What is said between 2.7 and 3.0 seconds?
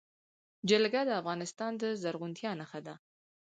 ده.